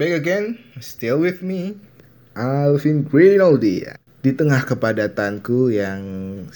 Back 0.00 0.16
again, 0.16 0.56
still 0.80 1.20
with 1.20 1.44
me, 1.44 1.76
Alvin 2.32 3.04
Grinaldi. 3.04 3.84
Di 4.24 4.32
tengah 4.32 4.64
kepadatanku 4.64 5.68
yang 5.76 6.00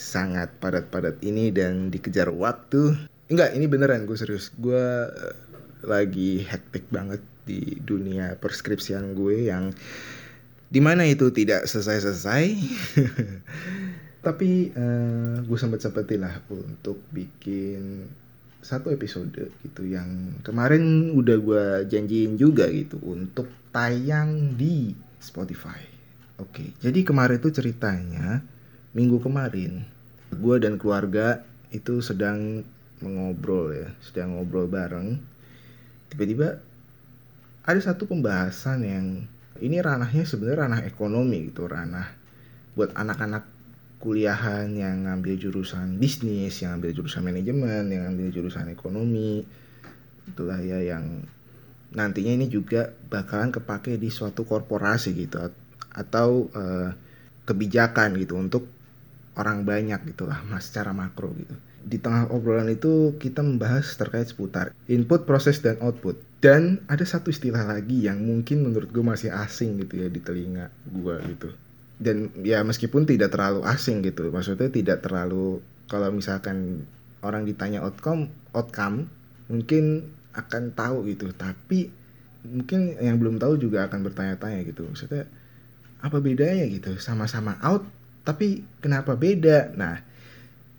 sangat 0.01 0.49
padat-padat 0.65 1.21
ini 1.21 1.53
dan 1.53 1.93
dikejar 1.93 2.33
waktu. 2.33 2.97
Enggak, 3.29 3.53
ini 3.53 3.69
beneran 3.69 4.09
gue 4.09 4.17
serius. 4.17 4.49
Gue 4.57 4.81
uh, 4.81 5.37
lagi 5.85 6.41
hektik 6.41 6.89
banget 6.89 7.21
di 7.45 7.77
dunia 7.85 8.41
perskripsian 8.41 9.13
gue 9.13 9.53
yang 9.53 9.77
di 10.73 10.81
mana 10.81 11.05
itu 11.05 11.29
tidak 11.29 11.69
selesai-selesai. 11.69 12.45
Tapi 14.25 14.73
uh, 14.73 15.45
gue 15.45 15.59
sempet-sempetin 15.61 16.25
lah 16.25 16.41
untuk 16.49 16.97
bikin 17.13 18.09
satu 18.65 18.89
episode 18.89 19.53
gitu 19.61 19.83
yang 19.85 20.41
kemarin 20.41 21.13
udah 21.13 21.37
gue 21.37 21.65
janjiin 21.93 22.41
juga 22.41 22.65
gitu 22.73 22.97
untuk 23.05 23.45
tayang 23.69 24.57
di 24.57 24.97
Spotify. 25.21 25.85
Oke, 26.41 26.73
jadi 26.81 27.05
kemarin 27.05 27.37
itu 27.37 27.53
ceritanya 27.53 28.41
minggu 28.97 29.21
kemarin 29.21 29.85
gue 30.33 30.57
dan 30.59 30.81
keluarga 30.81 31.45
itu 31.71 32.01
sedang 32.01 32.65
mengobrol 33.05 33.71
ya, 33.77 33.93
sedang 34.01 34.35
ngobrol 34.35 34.67
bareng. 34.67 35.21
Tiba-tiba 36.09 36.59
ada 37.69 37.81
satu 37.85 38.09
pembahasan 38.09 38.81
yang 38.83 39.07
ini 39.61 39.79
ranahnya 39.79 40.27
sebenarnya 40.27 40.67
ranah 40.67 40.83
ekonomi 40.89 41.53
gitu, 41.53 41.69
ranah 41.71 42.11
buat 42.75 42.91
anak-anak 42.97 43.54
kuliahan 44.05 44.69
yang 44.77 45.09
ngambil 45.09 45.41
jurusan 45.41 45.97
bisnis, 45.97 46.61
yang 46.61 46.77
ngambil 46.77 47.01
jurusan 47.01 47.25
manajemen, 47.25 47.89
yang 47.89 48.05
ngambil 48.05 48.29
jurusan 48.29 48.69
ekonomi. 48.69 49.41
Itulah 50.29 50.61
ya 50.61 50.85
yang 50.85 51.25
nantinya 51.97 52.37
ini 52.37 52.53
juga 52.53 52.93
bakalan 53.09 53.49
kepake 53.49 53.97
di 53.97 54.13
suatu 54.13 54.45
korporasi 54.45 55.17
gitu 55.17 55.49
atau 55.97 56.53
uh, 56.53 56.93
kebijakan 57.49 58.21
gitu 58.21 58.37
untuk 58.37 58.69
orang 59.41 59.65
banyak 59.65 60.05
gitulah 60.13 60.45
mas 60.53 60.69
secara 60.69 60.93
makro 60.93 61.33
gitu. 61.33 61.57
Di 61.85 61.97
tengah 61.97 62.29
obrolan 62.29 62.69
itu 62.69 63.17
kita 63.17 63.41
membahas 63.41 63.89
terkait 63.97 64.29
seputar 64.29 64.77
input, 64.85 65.25
proses 65.25 65.65
dan 65.65 65.81
output. 65.81 66.21
Dan 66.45 66.85
ada 66.93 67.09
satu 67.09 67.33
istilah 67.33 67.65
lagi 67.65 68.05
yang 68.05 68.21
mungkin 68.21 68.69
menurut 68.69 68.93
gue 68.93 69.01
masih 69.01 69.33
asing 69.33 69.81
gitu 69.81 70.05
ya 70.05 70.13
di 70.13 70.21
telinga 70.21 70.69
gue 70.93 71.17
gitu 71.33 71.64
dan 71.99 72.31
ya 72.43 72.63
meskipun 72.67 73.07
tidak 73.07 73.31
terlalu 73.31 73.63
asing 73.71 74.03
gitu 74.03 74.29
maksudnya 74.35 74.67
tidak 74.67 75.03
terlalu 75.05 75.63
kalau 75.87 76.11
misalkan 76.11 76.89
orang 77.25 77.49
ditanya 77.49 77.81
outcome 77.81 78.29
outcome 78.53 79.09
mungkin 79.49 80.13
akan 80.35 80.75
tahu 80.75 81.09
gitu. 81.09 81.31
Tapi 81.33 81.89
mungkin 82.45 83.01
yang 83.01 83.17
belum 83.17 83.41
tahu 83.41 83.57
juga 83.57 83.89
akan 83.89 84.05
bertanya-tanya 84.05 84.61
gitu. 84.69 84.85
Maksudnya 84.85 85.25
apa 86.05 86.21
bedanya 86.21 86.69
gitu? 86.69 86.97
Sama-sama 87.01 87.57
out 87.65 87.87
tapi 88.25 88.65
kenapa 88.81 89.17
beda? 89.17 89.73
Nah 89.77 90.01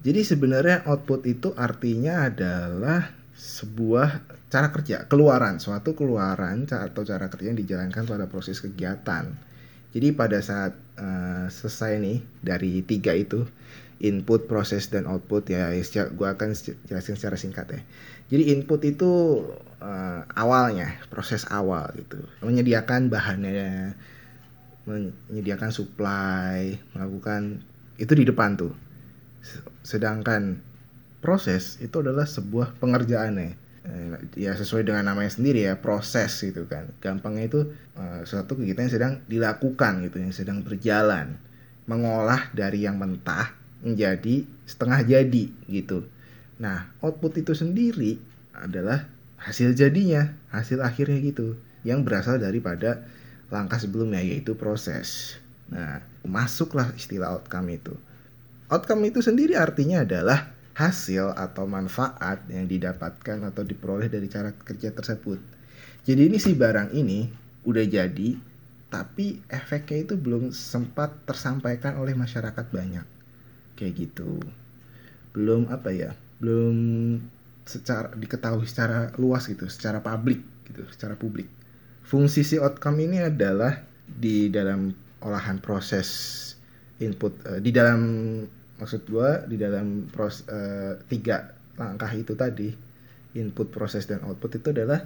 jadi 0.06 0.22
sebenarnya 0.22 0.86
output 0.86 1.26
itu 1.26 1.54
artinya 1.58 2.30
adalah 2.30 3.10
sebuah 3.36 4.22
cara 4.54 4.70
kerja 4.70 5.10
keluaran. 5.10 5.58
Suatu 5.58 5.98
keluaran 5.98 6.70
atau 6.70 7.02
cara 7.02 7.26
kerja 7.30 7.50
yang 7.52 7.60
dijalankan 7.60 8.06
pada 8.06 8.30
proses 8.30 8.62
kegiatan 8.62 9.55
jadi 9.96 10.12
pada 10.12 10.44
saat 10.44 10.76
uh, 11.00 11.48
selesai 11.48 12.04
nih 12.04 12.20
dari 12.44 12.84
tiga 12.84 13.16
itu 13.16 13.48
input, 14.04 14.44
proses 14.52 14.92
dan 14.92 15.08
output 15.08 15.48
ya, 15.48 15.72
ya 15.72 16.12
gue 16.12 16.28
akan 16.28 16.52
jelasin 16.92 17.16
secara 17.16 17.40
singkat 17.40 17.72
ya. 17.72 17.82
Jadi 18.28 18.52
input 18.52 18.84
itu 18.84 19.40
uh, 19.80 20.22
awalnya 20.36 21.00
proses 21.08 21.48
awal 21.48 21.96
gitu, 21.96 22.20
menyediakan 22.44 23.08
bahannya, 23.08 23.96
menyediakan 25.32 25.72
supply, 25.72 26.76
melakukan 26.92 27.64
itu 27.96 28.12
di 28.20 28.28
depan 28.28 28.60
tuh. 28.60 28.76
Sedangkan 29.88 30.60
proses 31.24 31.80
itu 31.80 32.04
adalah 32.04 32.28
sebuah 32.28 32.76
pengerjaannya 32.84 33.56
Eh, 33.56 33.65
ya 34.34 34.58
sesuai 34.58 34.84
dengan 34.84 35.06
namanya 35.06 35.30
sendiri 35.30 35.66
ya 35.66 35.78
proses 35.78 36.34
gitu 36.42 36.66
kan. 36.66 36.90
Gampangnya 37.00 37.46
itu 37.46 37.62
uh, 37.96 38.26
suatu 38.26 38.58
kegiatan 38.58 38.90
yang 38.90 38.94
sedang 38.94 39.14
dilakukan 39.30 39.94
gitu 40.10 40.18
yang 40.22 40.34
sedang 40.34 40.66
berjalan. 40.66 41.38
Mengolah 41.86 42.50
dari 42.52 42.84
yang 42.84 42.98
mentah 42.98 43.54
menjadi 43.86 44.44
setengah 44.66 45.06
jadi 45.06 45.46
gitu. 45.70 46.10
Nah 46.58 46.90
output 47.06 47.38
itu 47.38 47.54
sendiri 47.54 48.18
adalah 48.58 49.06
hasil 49.38 49.78
jadinya 49.78 50.34
hasil 50.50 50.82
akhirnya 50.82 51.22
gitu 51.22 51.60
yang 51.86 52.02
berasal 52.02 52.42
daripada 52.42 53.06
langkah 53.54 53.78
sebelumnya 53.78 54.24
yaitu 54.26 54.58
proses. 54.58 55.38
Nah 55.70 56.02
masuklah 56.26 56.90
istilah 56.98 57.38
outcome 57.38 57.78
itu. 57.78 57.94
Outcome 58.74 59.14
itu 59.14 59.22
sendiri 59.22 59.54
artinya 59.54 60.02
adalah 60.02 60.55
hasil 60.76 61.32
atau 61.40 61.64
manfaat 61.64 62.44
yang 62.52 62.68
didapatkan 62.68 63.48
atau 63.48 63.64
diperoleh 63.64 64.12
dari 64.12 64.28
cara 64.28 64.52
kerja 64.52 64.92
tersebut. 64.92 65.40
Jadi 66.04 66.22
ini 66.28 66.38
si 66.38 66.52
barang 66.52 66.92
ini 66.92 67.32
udah 67.64 67.86
jadi, 67.88 68.36
tapi 68.92 69.40
efeknya 69.48 70.06
itu 70.06 70.14
belum 70.20 70.52
sempat 70.52 71.26
tersampaikan 71.26 71.98
oleh 71.98 72.14
masyarakat 72.14 72.66
banyak. 72.70 73.08
Kayak 73.80 73.94
gitu. 74.04 74.44
Belum 75.32 75.72
apa 75.72 75.96
ya? 75.96 76.12
Belum 76.44 76.76
secara 77.66 78.12
diketahui 78.14 78.68
secara 78.68 79.16
luas 79.16 79.48
gitu, 79.48 79.66
secara 79.72 80.04
publik 80.04 80.44
gitu, 80.68 80.84
secara 80.92 81.16
publik. 81.16 81.48
Fungsi 82.06 82.46
si 82.46 82.62
outcome 82.62 83.02
ini 83.10 83.24
adalah 83.24 83.82
di 84.06 84.54
dalam 84.54 84.94
olahan 85.26 85.58
proses 85.58 86.08
input 87.02 87.34
uh, 87.50 87.60
di 87.60 87.74
dalam 87.74 88.00
maksud 88.76 89.08
gue 89.08 89.30
di 89.48 89.56
dalam 89.56 90.08
pros 90.12 90.44
uh, 90.52 91.00
tiga 91.08 91.56
langkah 91.80 92.12
itu 92.12 92.36
tadi 92.36 92.72
input 93.36 93.72
proses 93.72 94.08
dan 94.08 94.24
output 94.24 94.60
itu 94.60 94.72
adalah 94.72 95.04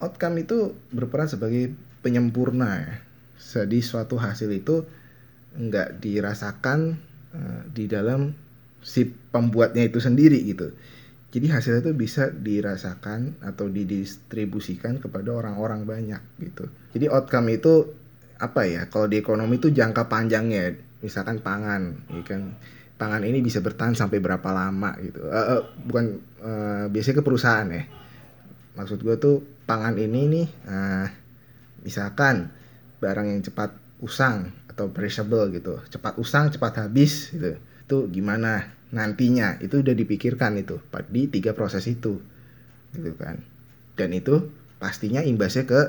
outcome 0.00 0.44
itu 0.44 0.72
berperan 0.92 1.28
sebagai 1.28 1.72
penyempurna 2.00 2.70
ya. 2.80 2.94
Jadi 3.40 3.80
suatu 3.80 4.20
hasil 4.20 4.52
itu 4.52 4.84
nggak 5.56 6.00
dirasakan 6.00 6.96
uh, 7.32 7.62
di 7.72 7.88
dalam 7.88 8.32
si 8.80 9.08
pembuatnya 9.08 9.84
itu 9.84 10.00
sendiri 10.00 10.40
gitu. 10.44 10.72
Jadi 11.30 11.46
hasil 11.46 11.84
itu 11.84 11.94
bisa 11.94 12.32
dirasakan 12.32 13.38
atau 13.44 13.70
didistribusikan 13.70 14.98
kepada 14.98 15.30
orang-orang 15.30 15.86
banyak 15.86 16.22
gitu. 16.42 16.66
Jadi 16.96 17.06
outcome 17.06 17.54
itu 17.54 17.86
apa 18.40 18.66
ya? 18.66 18.82
Kalau 18.90 19.06
di 19.06 19.20
ekonomi 19.20 19.62
itu 19.62 19.70
jangka 19.70 20.10
panjangnya 20.10 20.74
misalkan 21.00 21.40
pangan 21.40 21.96
ya 22.12 22.22
kan 22.28 22.40
pangan 23.00 23.24
ini 23.24 23.40
bisa 23.40 23.64
bertahan 23.64 23.96
sampai 23.96 24.20
berapa 24.20 24.44
lama 24.52 24.92
gitu. 25.00 25.24
Uh, 25.24 25.40
uh, 25.56 25.62
bukan 25.88 26.20
uh, 26.44 26.84
biasanya 26.92 27.16
ke 27.16 27.24
perusahaan 27.24 27.64
ya. 27.72 27.88
Maksud 28.76 29.00
gue 29.00 29.16
tuh 29.16 29.40
pangan 29.64 29.96
ini 29.96 30.28
nih, 30.28 30.46
uh, 30.68 31.08
misalkan 31.80 32.52
barang 33.00 33.24
yang 33.24 33.40
cepat 33.40 33.72
usang 34.04 34.52
atau 34.68 34.92
perishable 34.92 35.48
gitu, 35.48 35.80
cepat 35.88 36.20
usang, 36.20 36.52
cepat 36.52 36.84
habis 36.84 37.32
gitu. 37.32 37.56
Itu 37.88 37.96
gimana 38.12 38.68
nantinya? 38.92 39.56
Itu 39.64 39.80
udah 39.80 39.96
dipikirkan 39.96 40.60
itu 40.60 40.76
di 41.08 41.32
tiga 41.32 41.56
proses 41.56 41.88
itu, 41.88 42.20
gitu 42.92 43.16
kan. 43.16 43.40
Dan 43.96 44.12
itu 44.12 44.52
pastinya 44.76 45.24
imbasnya 45.24 45.64
ke 45.64 45.80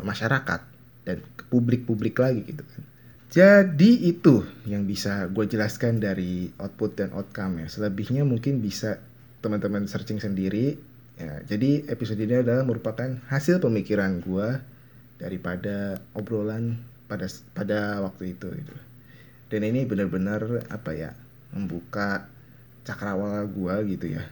masyarakat 0.00 0.60
dan 1.04 1.20
ke 1.36 1.44
publik-publik 1.52 2.16
lagi 2.16 2.40
gitu 2.44 2.64
kan. 2.64 2.82
Jadi 3.28 4.08
itu 4.08 4.40
yang 4.64 4.88
bisa 4.88 5.28
gue 5.28 5.44
jelaskan 5.44 6.00
dari 6.00 6.48
output 6.56 6.96
dan 6.96 7.12
outcome 7.12 7.60
ya. 7.60 7.68
Selebihnya 7.68 8.24
mungkin 8.24 8.64
bisa 8.64 9.04
teman-teman 9.44 9.84
searching 9.84 10.16
sendiri. 10.16 10.80
Ya, 11.18 11.44
jadi 11.44 11.84
episode 11.92 12.24
ini 12.24 12.40
adalah 12.40 12.64
merupakan 12.64 13.20
hasil 13.28 13.60
pemikiran 13.60 14.24
gue 14.24 14.48
daripada 15.20 16.00
obrolan 16.16 16.80
pada 17.04 17.28
pada 17.52 18.00
waktu 18.00 18.32
itu 18.32 18.48
gitu. 18.48 18.74
Dan 19.52 19.60
ini 19.66 19.84
benar-benar 19.84 20.64
apa 20.72 20.96
ya 20.96 21.12
membuka 21.52 22.28
cakrawala 22.88 23.44
gue 23.44 23.74
gitu 23.92 24.16
ya 24.16 24.24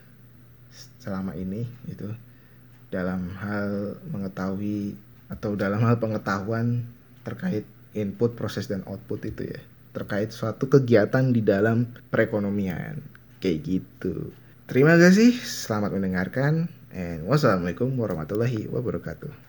selama 1.00 1.36
ini 1.36 1.68
gitu 1.88 2.08
dalam 2.88 3.28
hal 3.36 4.00
mengetahui 4.08 4.96
atau 5.28 5.52
dalam 5.52 5.84
hal 5.84 6.00
pengetahuan 6.00 6.88
terkait 7.26 7.68
input, 7.96 8.36
proses 8.36 8.68
dan 8.68 8.84
output 8.84 9.24
itu 9.24 9.48
ya 9.48 9.60
terkait 9.96 10.28
suatu 10.28 10.68
kegiatan 10.68 11.32
di 11.32 11.40
dalam 11.40 11.88
perekonomian 12.12 13.00
kayak 13.40 13.58
gitu. 13.64 14.30
Terima 14.68 14.98
kasih, 15.00 15.32
selamat 15.40 15.96
mendengarkan, 15.96 16.68
and 16.92 17.24
wassalamualaikum 17.24 17.92
warahmatullahi 17.96 18.68
wabarakatuh. 18.68 19.32